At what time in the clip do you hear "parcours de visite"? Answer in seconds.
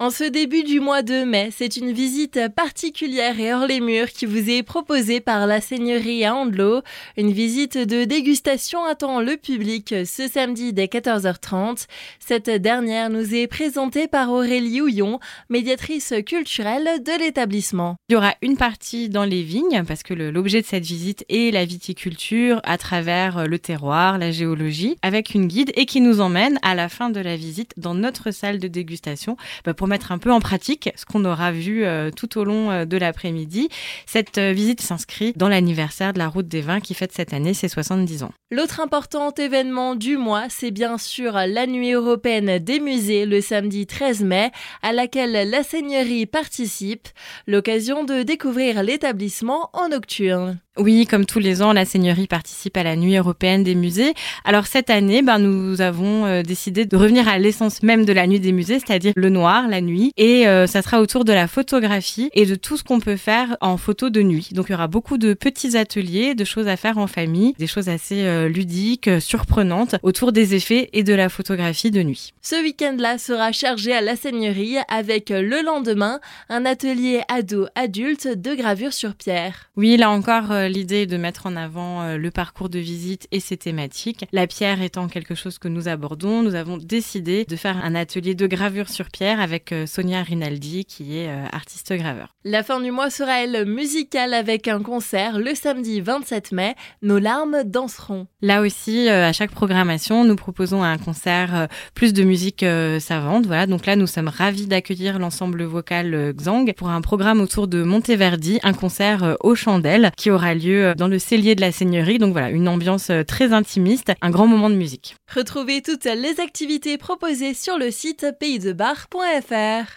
82.30-83.26